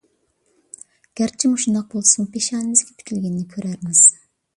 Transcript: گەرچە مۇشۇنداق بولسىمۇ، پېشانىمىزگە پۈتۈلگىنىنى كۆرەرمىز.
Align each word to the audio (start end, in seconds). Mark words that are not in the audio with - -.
گەرچە 1.19 1.51
مۇشۇنداق 1.51 1.85
بولسىمۇ، 1.91 2.25
پېشانىمىزگە 2.37 2.95
پۈتۈلگىنىنى 3.03 3.45
كۆرەرمىز. 3.53 4.03